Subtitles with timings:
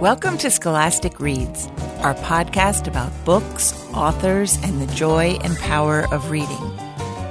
[0.00, 1.68] Welcome to Scholastic Reads,
[2.00, 6.78] our podcast about books, authors, and the joy and power of reading.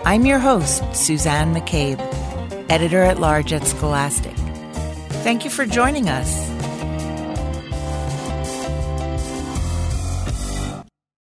[0.03, 1.99] I'm your host, Suzanne McCabe,
[2.67, 4.33] editor at large at Scholastic.
[5.21, 6.27] Thank you for joining us.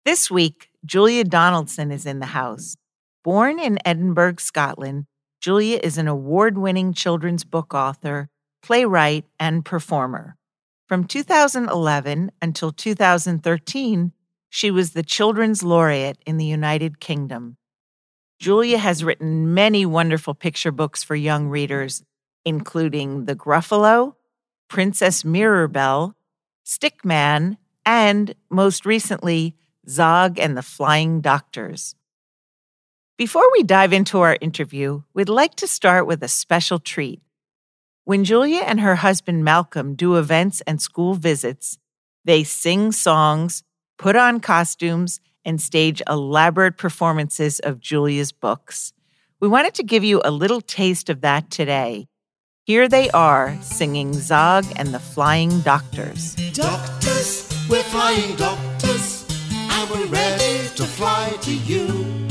[0.06, 2.74] This week, Julia Donaldson is in the house.
[3.22, 5.04] Born in Edinburgh, Scotland,
[5.42, 8.30] Julia is an award winning children's book author,
[8.62, 10.36] playwright, and performer.
[10.94, 14.12] From 2011 until 2013,
[14.48, 17.56] she was the Children's Laureate in the United Kingdom.
[18.38, 22.04] Julia has written many wonderful picture books for young readers,
[22.44, 24.14] including The Gruffalo,
[24.68, 26.14] Princess Mirrorbelle,
[26.64, 29.56] Stickman, and most recently,
[29.88, 31.96] Zog and the Flying Doctors.
[33.18, 37.20] Before we dive into our interview, we'd like to start with a special treat.
[38.06, 41.78] When Julia and her husband Malcolm do events and school visits,
[42.22, 43.62] they sing songs,
[43.96, 48.92] put on costumes, and stage elaborate performances of Julia's books.
[49.40, 52.08] We wanted to give you a little taste of that today.
[52.64, 56.34] Here they are singing Zog and the Flying Doctors.
[56.52, 62.23] Doctors, we're flying doctors, and we're ready to fly to you.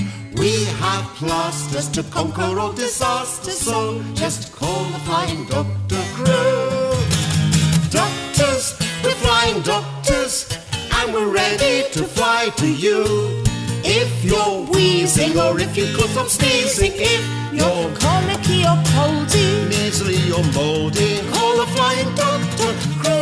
[0.44, 6.92] We have plasters to conquer all disasters, so just call the flying doctor crew.
[7.90, 10.52] Doctors, we're flying doctors,
[10.98, 13.06] and we're ready to fly to you.
[13.86, 20.30] If you're wheezing or if you could from sneezing, if you're colicky or coldy, measly
[20.34, 23.14] or moldy, call the flying doctor crew.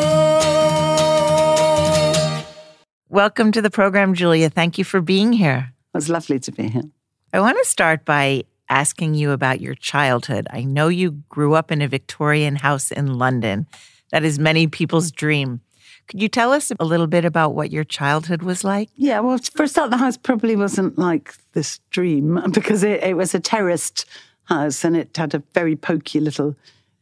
[3.09, 4.49] Welcome to the program, Julia.
[4.49, 5.71] Thank you for being here.
[5.93, 6.89] It was lovely to be here.
[7.33, 10.47] I want to start by asking you about your childhood.
[10.51, 13.67] I know you grew up in a Victorian house in London.
[14.11, 15.61] That is many people's dream.
[16.09, 18.89] Could you tell us a little bit about what your childhood was like?
[18.95, 23.33] Yeah, well, first start, the house probably wasn't like this dream because it, it was
[23.33, 24.05] a terraced
[24.45, 26.53] house and it had a very pokey little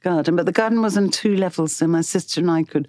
[0.01, 0.35] garden.
[0.35, 2.87] But the garden was on two levels, so my sister and I could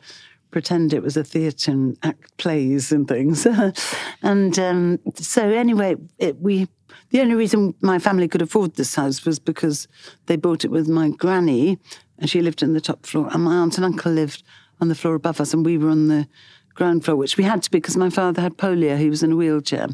[0.51, 3.47] pretend it was a theatre and act plays and things.
[4.23, 6.69] and um, so, anyway, it, we
[7.11, 9.89] the only reason my family could afford this house was because
[10.27, 11.79] they bought it with my granny,
[12.19, 14.43] and she lived in the top floor, and my aunt and uncle lived
[14.81, 16.27] on the floor above us, and we were on the
[16.75, 18.97] ground floor, which we had to because my father had polio.
[18.97, 19.89] He was in a wheelchair.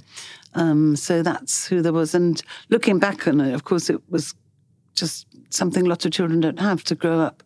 [0.54, 2.14] Um, so that's who there was.
[2.14, 4.34] And looking back on it, of course, it was
[4.96, 7.42] just something a lot of children don't have to grow up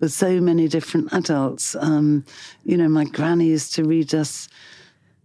[0.00, 1.76] with so many different adults.
[1.76, 2.24] Um,
[2.64, 4.48] you know, my granny used to read us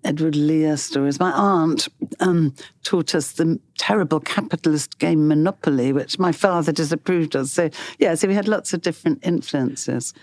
[0.03, 1.19] Edward Lear stories.
[1.19, 1.87] My aunt
[2.19, 7.49] um, taught us the terrible capitalist game Monopoly, which my father disapproved of.
[7.49, 10.13] So, yeah, so we had lots of different influences.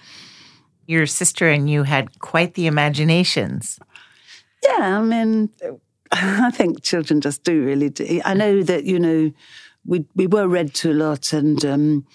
[0.87, 3.79] Your sister and you had quite the imaginations.
[4.63, 5.51] Yeah, I mean,
[6.13, 8.21] I think children just do really do.
[8.25, 9.33] I know that, you know,
[9.87, 12.07] we, we were read to a lot and um,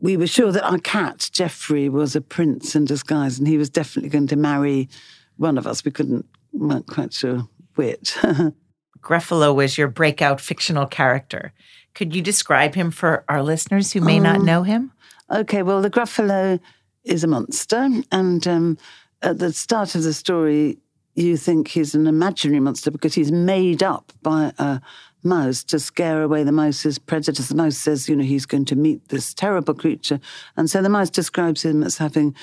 [0.00, 3.70] we were sure that our cat, Geoffrey, was a prince in disguise and he was
[3.70, 4.88] definitely going to marry
[5.36, 5.84] one of us.
[5.84, 8.16] We couldn't not quite sure which.
[9.00, 11.52] Gruffalo was your breakout fictional character.
[11.94, 14.92] Could you describe him for our listeners who may um, not know him?
[15.30, 16.60] Okay, well, the Gruffalo
[17.04, 18.78] is a monster, and um,
[19.22, 20.78] at the start of the story,
[21.14, 24.80] you think he's an imaginary monster because he's made up by a
[25.26, 27.48] mouse to scare away the mouse's predators.
[27.48, 30.20] The mouse says, you know, he's going to meet this terrible creature.
[30.56, 32.34] And so the mouse describes him as having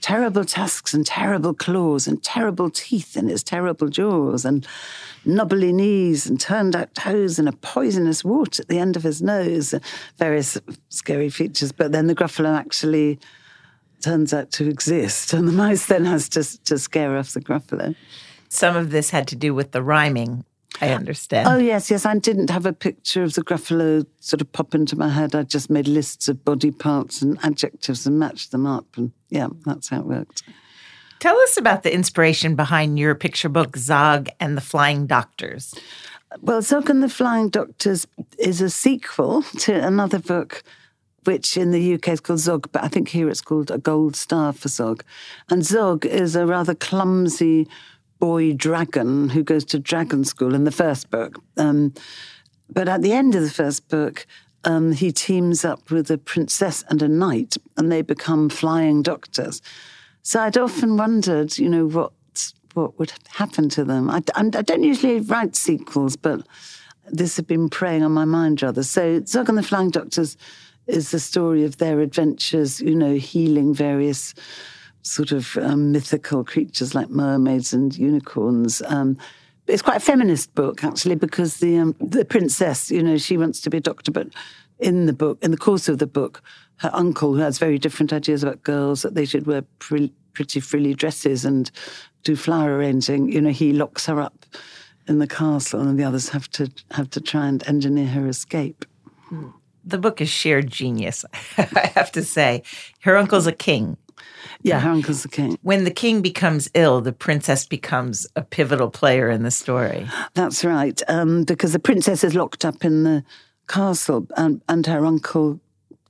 [0.00, 4.66] terrible tusks and terrible claws and terrible teeth in his terrible jaws and
[5.24, 9.20] knobbly knees and turned out toes and a poisonous wart at the end of his
[9.22, 9.74] nose.
[10.18, 10.58] Various
[10.88, 11.72] scary features.
[11.72, 13.18] But then the Gruffalo actually
[14.00, 15.32] turns out to exist.
[15.32, 17.94] And the mouse then has to, to scare off the Gruffalo.
[18.48, 20.44] Some of this had to do with the rhyming
[20.80, 21.48] I uh, understand.
[21.48, 22.06] Oh, yes, yes.
[22.06, 25.34] I didn't have a picture of the Gruffalo sort of pop into my head.
[25.34, 28.86] I just made lists of body parts and adjectives and matched them up.
[28.96, 30.42] And yeah, that's how it worked.
[31.18, 35.74] Tell us about the inspiration behind your picture book, Zog and the Flying Doctors.
[36.40, 38.06] Well, Zog and the Flying Doctors
[38.38, 40.62] is a sequel to another book
[41.24, 44.16] which in the UK is called Zog, but I think here it's called A Gold
[44.16, 45.04] Star for Zog.
[45.50, 47.68] And Zog is a rather clumsy
[48.20, 51.42] boy dragon who goes to dragon school in the first book.
[51.56, 51.92] Um,
[52.68, 54.26] but at the end of the first book,
[54.64, 59.62] um, he teams up with a princess and a knight, and they become flying doctors.
[60.22, 62.12] So I'd often wondered, you know, what
[62.74, 64.08] what would happen to them.
[64.08, 66.46] I, I don't usually write sequels, but
[67.10, 68.84] this had been preying on my mind rather.
[68.84, 70.36] So Zog and the Flying Doctors
[70.86, 74.34] is the story of their adventures, you know, healing various
[75.02, 78.82] sort of um, mythical creatures like mermaids and unicorns.
[78.86, 79.16] Um,
[79.66, 83.60] it's quite a feminist book actually because the um, the princess, you know, she wants
[83.62, 84.28] to be a doctor, but
[84.78, 86.42] in the book, in the course of the book,
[86.76, 90.60] her uncle, who has very different ideas about girls, that they should wear pre- pretty
[90.60, 91.70] frilly dresses and
[92.24, 93.30] do flower arranging.
[93.30, 94.46] You know, he locks her up
[95.06, 98.84] in the castle, and the others have to have to try and engineer her escape.
[99.84, 101.24] The book is sheer genius,
[101.58, 102.62] I have to say.
[103.00, 103.96] Her uncle's a king.
[104.62, 105.58] Yeah, her uncle's the king.
[105.62, 110.06] When the king becomes ill, the princess becomes a pivotal player in the story.
[110.34, 113.24] That's right, um, because the princess is locked up in the
[113.68, 115.60] castle, and, and her uncle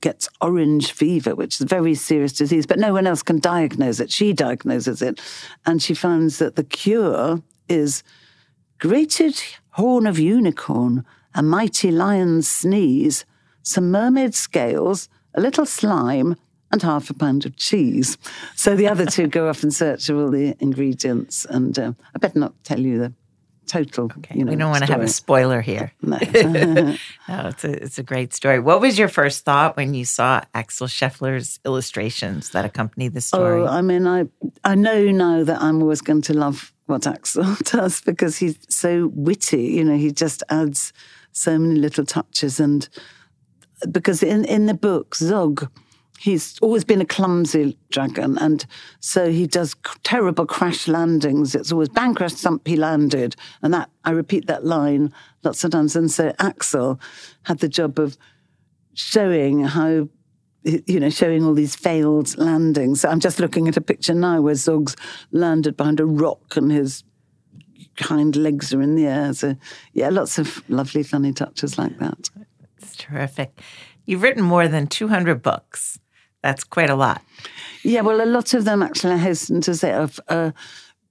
[0.01, 3.99] gets orange fever, which is a very serious disease, but no one else can diagnose
[3.99, 4.11] it.
[4.11, 5.21] She diagnoses it,
[5.65, 8.03] and she finds that the cure is
[8.79, 9.41] grated
[9.71, 13.25] horn of unicorn, a mighty lion's sneeze,
[13.63, 16.35] some mermaid scales, a little slime,
[16.71, 18.17] and half a pound of cheese.
[18.55, 22.19] So the other two go off in search of all the ingredients, and uh, I
[22.19, 23.13] better not tell you the
[23.71, 24.05] total.
[24.05, 25.91] Okay, you know, we don't want to have a spoiler here.
[26.01, 26.17] No.
[27.29, 28.59] No, it's a it's a great story.
[28.59, 33.61] What was your first thought when you saw Axel Scheffler's illustrations that accompany the story?
[33.61, 34.25] Oh, I mean, I
[34.63, 39.09] I know now that I'm always going to love what Axel does because he's so
[39.13, 39.63] witty.
[39.63, 40.91] You know, he just adds
[41.31, 42.89] so many little touches, and
[43.89, 45.69] because in in the book Zog,
[46.21, 48.65] he's always been a clumsy dragon, and
[48.99, 51.55] so he does terrible crash landings.
[51.55, 55.11] It's always bang crash thump he landed, and that I repeat that line
[55.43, 55.95] lots of times.
[55.95, 56.99] And so Axel
[57.43, 58.17] had the job of
[58.93, 60.09] showing how
[60.63, 63.01] you know, showing all these failed landings.
[63.01, 64.95] So I'm just looking at a picture now where Zog's
[65.31, 67.03] landed behind a rock and his
[67.99, 69.33] hind legs are in the air.
[69.33, 69.55] So,
[69.93, 72.29] yeah, lots of lovely, funny touches like that.
[72.77, 73.59] It's terrific.
[74.05, 75.99] You've written more than 200 books.
[76.43, 77.21] That's quite a lot.
[77.83, 79.91] Yeah, well, a lot of them actually, I hasten to say,
[80.27, 80.51] uh,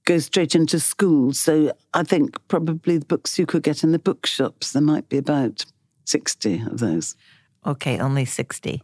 [0.04, 1.38] go straight into schools.
[1.38, 5.18] So I think probably the books you could get in the bookshops, there might be
[5.18, 5.64] about
[6.06, 7.14] 60 of those.
[7.66, 8.82] Okay, only 60.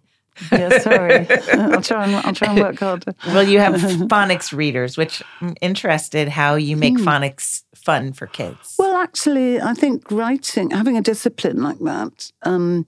[0.52, 1.26] Yeah, sorry.
[1.52, 3.14] I'll try and I'll try and work harder.
[3.26, 8.74] Well, you have phonics readers, which I'm interested how you make phonics fun for kids.
[8.78, 12.86] Well, actually, I think writing, having a discipline like that, um,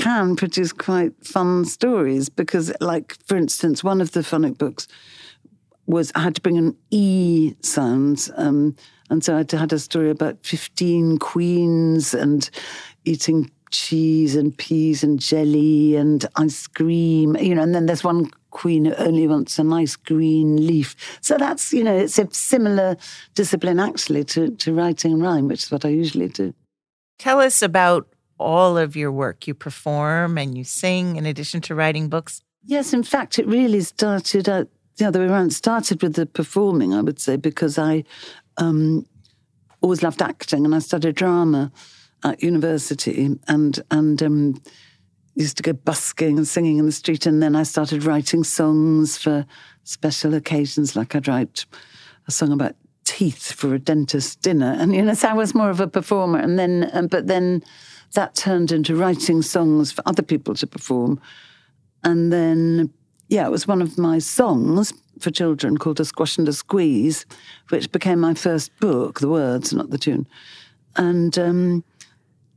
[0.00, 4.88] can produce quite fun stories because, like, for instance, one of the phonic books
[5.86, 8.30] was I had to bring an E sound.
[8.36, 8.76] Um,
[9.10, 12.48] and so I had a story about 15 queens and
[13.04, 18.30] eating cheese and peas and jelly and ice cream, you know, and then there's one
[18.50, 20.96] queen who only wants a nice green leaf.
[21.20, 22.96] So that's, you know, it's a similar
[23.34, 26.54] discipline actually to, to writing rhyme, which is what I usually do.
[27.18, 28.08] Tell us about
[28.40, 29.46] all of your work.
[29.46, 32.42] You perform and you sing in addition to writing books.
[32.64, 35.52] Yes, in fact, it really started out the other way around.
[35.52, 38.04] Started with the performing, I would say, because I
[38.56, 39.06] um,
[39.80, 41.72] always loved acting and I studied drama
[42.24, 44.62] at university and and um,
[45.34, 47.26] used to go busking and singing in the street.
[47.26, 49.46] And then I started writing songs for
[49.84, 51.64] special occasions, like I'd write
[52.26, 54.76] a song about teeth for a dentist dinner.
[54.78, 56.38] And you know, so I was more of a performer.
[56.38, 57.62] And then, um, but then
[58.14, 61.20] that turned into writing songs for other people to perform.
[62.02, 62.92] And then,
[63.28, 67.26] yeah, it was one of my songs for children called A Squash and a Squeeze,
[67.68, 70.26] which became my first book, the words, not the tune.
[70.96, 71.84] And um,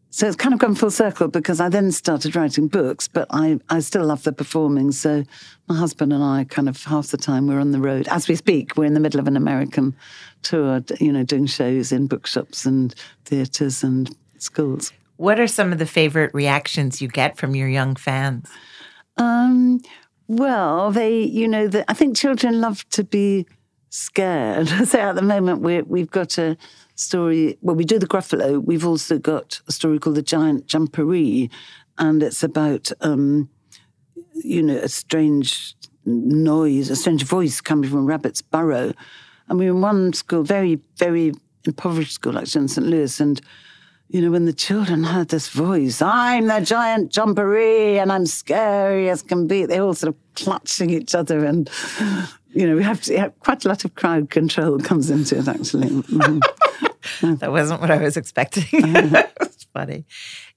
[0.09, 3.59] so it's kind of gone full circle because I then started writing books, but I,
[3.69, 4.91] I still love the performing.
[4.91, 5.23] So
[5.67, 8.07] my husband and I kind of half the time we're on the road.
[8.07, 9.95] As we speak, we're in the middle of an American
[10.41, 12.93] tour, you know, doing shows in bookshops and
[13.25, 14.93] theatres and schools.
[15.23, 18.49] What are some of the favorite reactions you get from your young fans?
[19.15, 19.79] Um,
[20.27, 23.47] well, they, you know, the, I think children love to be
[23.89, 24.67] scared.
[24.85, 26.57] so at the moment, we we've got a
[26.95, 27.57] story.
[27.61, 28.61] Well, we do the Gruffalo.
[28.61, 31.49] We've also got a story called the Giant Jumperee,
[31.97, 33.47] and it's about, um,
[34.33, 38.91] you know, a strange noise, a strange voice coming from a rabbit's burrow.
[39.47, 41.31] And we were in one school, very, very
[41.63, 42.87] impoverished school, actually in St.
[42.87, 43.39] Louis, and
[44.13, 49.09] you know, when the children heard this voice, I'm the giant jumperee and I'm scary
[49.09, 51.43] as can be, they all sort of clutching each other.
[51.43, 51.67] And,
[52.53, 55.89] you know, we have to, quite a lot of crowd control comes into it, actually.
[55.89, 56.41] Mhm.
[57.39, 58.65] That wasn't what I was expecting.
[59.11, 60.05] That's funny.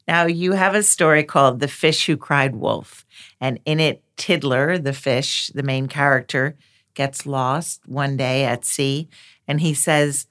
[0.07, 3.05] Now, you have a story called The Fish Who Cried Wolf.
[3.41, 6.57] And in it, Tiddler, the fish, the main character,
[6.95, 9.09] gets lost one day at sea.
[9.49, 10.27] And he says,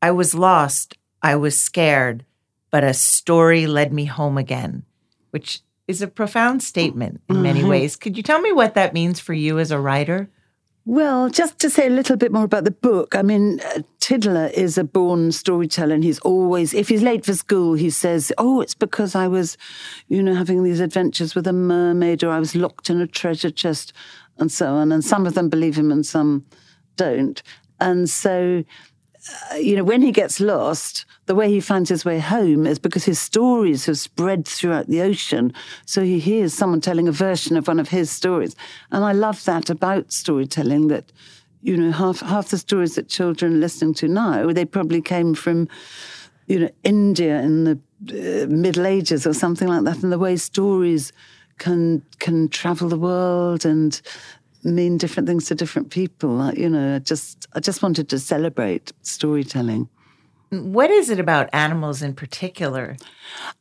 [0.00, 0.96] I was lost.
[1.22, 2.24] I was scared,
[2.70, 4.84] but a story led me home again,
[5.30, 7.96] which is a profound statement in many ways.
[7.96, 10.28] Could you tell me what that means for you as a writer?
[10.84, 14.46] Well, just to say a little bit more about the book, I mean, uh, Tiddler
[14.54, 18.62] is a born storyteller, and he's always, if he's late for school, he says, Oh,
[18.62, 19.58] it's because I was,
[20.08, 23.50] you know, having these adventures with a mermaid, or I was locked in a treasure
[23.50, 23.92] chest,
[24.38, 24.90] and so on.
[24.90, 26.46] And some of them believe him and some
[26.96, 27.42] don't.
[27.80, 28.64] And so,
[29.52, 32.78] uh, you know, when he gets lost, the way he finds his way home is
[32.78, 35.52] because his stories have spread throughout the ocean.
[35.84, 38.56] So he hears someone telling a version of one of his stories.
[38.90, 41.12] And I love that about storytelling that,
[41.62, 45.34] you know, half, half the stories that children are listening to now, they probably came
[45.34, 45.68] from,
[46.46, 47.78] you know, India in the
[48.10, 50.02] uh, Middle Ages or something like that.
[50.02, 51.12] And the way stories
[51.58, 54.00] can can travel the world and
[54.64, 56.52] mean different things to different people.
[56.54, 59.88] You know, I just I just wanted to celebrate storytelling.
[60.50, 62.96] What is it about animals in particular?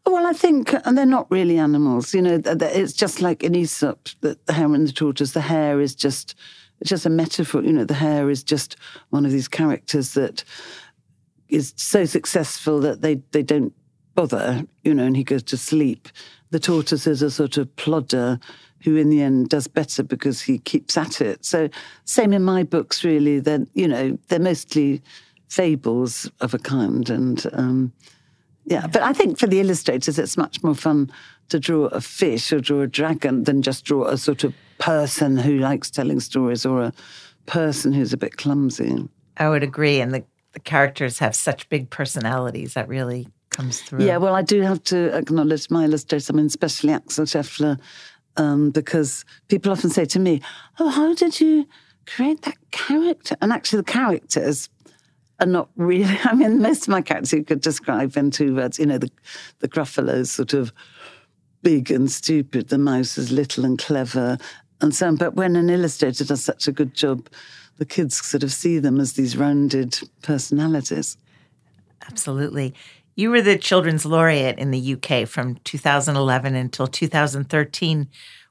[0.05, 2.13] Well, I think and they're not really animals.
[2.13, 5.33] You know, it's just like in Aesop, the, the hare and the tortoise.
[5.33, 6.35] The hare is just
[6.79, 7.61] it's just a metaphor.
[7.63, 8.77] You know, the hare is just
[9.09, 10.43] one of these characters that
[11.49, 13.73] is so successful that they they don't
[14.15, 14.63] bother.
[14.83, 16.07] You know, and he goes to sleep.
[16.49, 18.39] The tortoise is a sort of plodder
[18.83, 21.43] who in the end does better because he keeps at it.
[21.43, 21.69] So
[22.05, 23.39] same in my books, really.
[23.39, 25.01] Then you know they're mostly
[25.49, 27.09] fables of a kind.
[27.09, 27.91] And um,
[28.65, 31.11] yeah, but I think for the illustrators, it's much more fun
[31.49, 35.37] to draw a fish or draw a dragon than just draw a sort of person
[35.37, 36.93] who likes telling stories or a
[37.45, 39.07] person who's a bit clumsy.
[39.37, 40.01] I would agree.
[40.01, 43.27] And the, the characters have such big personalities that really
[43.57, 44.05] comes through.
[44.05, 47.79] Yeah, well, I do have to acknowledge my illustrators, I mean, especially Axel Scheffler,
[48.37, 50.41] um, because people often say to me,
[50.79, 51.67] Oh, how did you
[52.05, 53.35] create that character?
[53.41, 54.69] And actually, the characters
[55.39, 56.17] are not really.
[56.23, 58.77] I mean, most of my characters you could describe in two words.
[58.77, 59.11] You know, the
[59.59, 60.71] the is sort of
[61.63, 64.37] big and stupid, the mouse is little and clever,
[64.81, 65.15] and so on.
[65.15, 67.27] But when an illustrator does such a good job,
[67.77, 71.17] the kids sort of see them as these rounded personalities.
[72.07, 72.75] Absolutely.
[73.17, 78.07] You were the Children's Laureate in the UK from 2011 until 2013.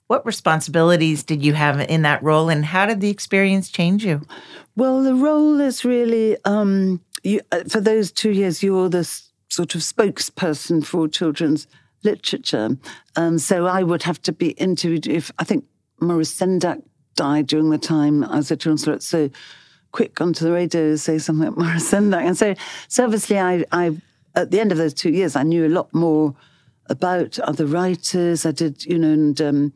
[0.08, 4.22] What responsibilities did you have in that role, and how did the experience change you?
[4.74, 8.60] Well, the role is really um, you, uh, for those two years.
[8.60, 9.04] You're the
[9.48, 11.68] sort of spokesperson for children's
[12.02, 12.76] literature,
[13.14, 15.06] um, so I would have to be interviewed.
[15.06, 15.64] If I think
[16.00, 16.82] Maurice Sendak
[17.14, 19.30] died during the time I was a children's so
[19.92, 22.56] quick onto the radio say something about Maurice Sendak, and so
[22.88, 23.96] so obviously I, I
[24.36, 26.34] at the end of those two years I knew a lot more
[26.88, 28.46] about other writers.
[28.46, 29.72] I did, you know, and um,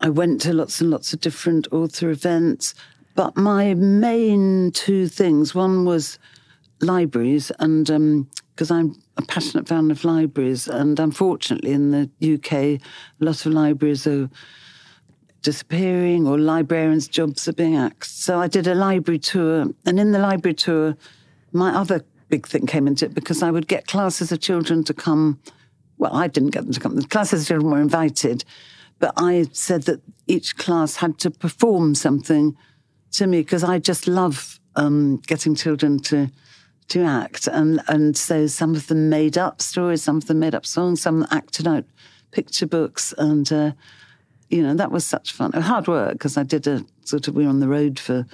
[0.00, 2.74] I went to lots and lots of different author events.
[3.14, 6.18] But my main two things one was
[6.80, 7.86] libraries, and
[8.54, 12.80] because um, I'm a passionate fan of libraries, and unfortunately in the UK, a
[13.18, 14.30] lot of libraries are
[15.42, 18.22] disappearing or librarians' jobs are being axed.
[18.22, 20.96] So I did a library tour, and in the library tour,
[21.52, 24.94] my other big thing came into it because I would get classes of children to
[24.94, 25.40] come.
[25.98, 26.96] Well, I didn't get them to come.
[26.96, 28.44] The classes of children were invited,
[28.98, 32.56] but I said that each class had to perform something
[33.12, 36.30] to me because I just love um, getting children to
[36.88, 40.54] to act, and and so some of them made up stories, some of them made
[40.54, 41.84] up songs, some acted out
[42.32, 43.72] picture books, and uh,
[44.48, 45.52] you know that was such fun.
[45.52, 48.26] Hard work because I did a sort of we were on the road for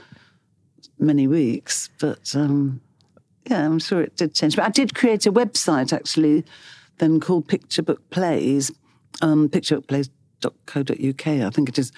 [0.98, 2.80] many weeks, but um,
[3.48, 4.56] yeah, I'm sure it did change.
[4.56, 6.44] But I did create a website actually,
[6.98, 8.72] then called Picture Book Plays,
[9.22, 11.92] um, picturebookplays.co.uk, I think it is,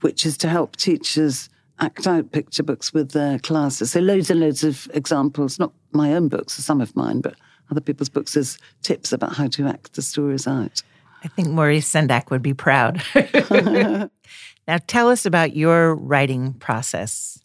[0.00, 1.48] which is to help teachers
[1.80, 3.92] act out picture books with their classes.
[3.92, 7.34] So loads and loads of examples, not my own books, some of mine, but
[7.70, 10.82] other people's books as tips about how to act the stories out.
[11.22, 13.02] I think Maurice Sendak would be proud.
[13.14, 17.38] now tell us about your writing process.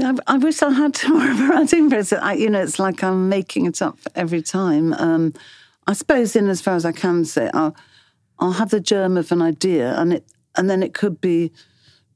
[0.00, 2.20] I, I wish I had more of a writing process.
[2.22, 4.92] I, you know, it's like I'm making it up every time.
[4.94, 5.34] Um,
[5.86, 7.76] I suppose, in as far as I can say, I'll,
[8.38, 10.24] I'll have the germ of an idea, and it,
[10.56, 11.52] and then it could be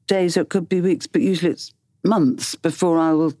[0.07, 3.33] days or it could be weeks, but usually it's months before I will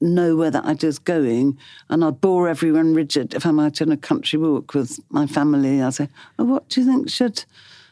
[0.00, 1.58] know where that idea's going.
[1.88, 5.80] And I'll bore everyone rigid if I'm out on a country walk with my family.
[5.80, 6.08] I'll say,
[6.38, 7.44] oh, what do you think should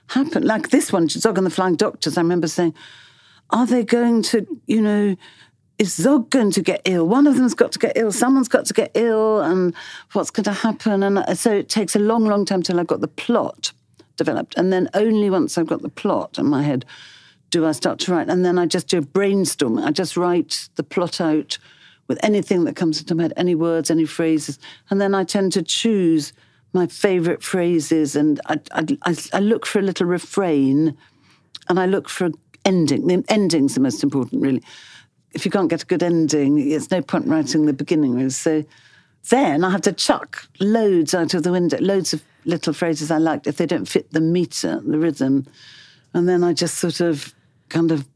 [0.09, 0.45] happen?
[0.45, 2.75] Like this one, Zog and the Flying Doctors, I remember saying,
[3.51, 5.17] are they going to, you know,
[5.83, 7.09] is Zog going to get ill?
[7.09, 8.13] One of them's got to get ill.
[8.13, 9.75] Someone's got to get ill, and
[10.13, 11.03] what's going to happen?
[11.03, 13.73] And uh, so it takes a long, long time till I've got the plot
[14.17, 14.55] developed.
[14.57, 16.85] And then only once I've got the plot in my head
[17.51, 18.31] do I start to write.
[18.31, 19.77] And then I just do a brainstorm.
[19.77, 21.59] I just write the plot out
[22.07, 24.61] with anything that comes into my head, any words, any phrases.
[24.89, 26.33] And then I tend to choose
[26.73, 30.97] my favorite phrases and I, I, I look for a little refrain
[31.69, 32.35] and I look for an
[32.65, 33.09] ending.
[33.09, 34.63] The ending's the most important, really.
[35.35, 38.29] If you can't get a good ending, it's no point writing the beginning.
[38.31, 38.65] So
[39.31, 43.19] then I have to chuck loads out of the window, loads of little phrases I
[43.19, 45.47] liked if they don't fit the meter, the rhythm.
[46.15, 47.35] And then I just sort of
[47.69, 48.07] kind of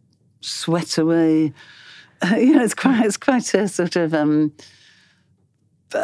[0.41, 1.53] sweat away.
[2.35, 4.51] You know, it's quite, it's quite a sort of, um,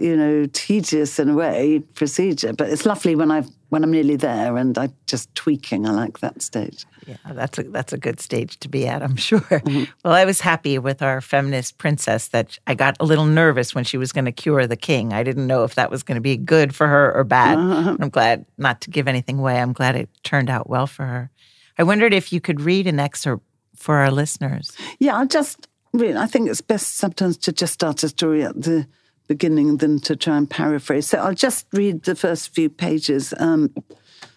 [0.00, 4.16] you know, tedious in a way procedure, but it's lovely when I've when I'm nearly
[4.16, 5.86] there and I just tweaking.
[5.86, 6.84] I like that stage.
[7.06, 9.40] Yeah, that's a that's a good stage to be at, I'm sure.
[9.40, 9.84] Mm-hmm.
[10.04, 13.84] Well, I was happy with our feminist princess that I got a little nervous when
[13.84, 15.14] she was going to cure the king.
[15.14, 17.56] I didn't know if that was going to be good for her or bad.
[17.56, 17.96] Uh-huh.
[17.98, 19.58] I'm glad not to give anything away.
[19.58, 21.30] I'm glad it turned out well for her.
[21.78, 23.42] I wondered if you could read an excerpt
[23.74, 24.76] for our listeners.
[24.98, 26.16] Yeah, I'll just read.
[26.16, 28.86] I think it's best sometimes to just start a story at the
[29.32, 31.06] beginning than to try and paraphrase.
[31.06, 33.32] So I'll just read the first few pages.
[33.38, 33.72] Um,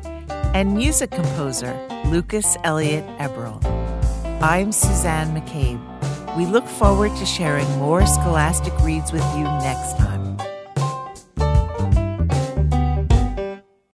[0.52, 1.74] and music composer
[2.08, 3.64] Lucas Elliott Eberl.
[4.42, 5.80] I'm Suzanne McCabe.
[6.36, 10.15] We look forward to sharing more Scholastic Reads with you next time.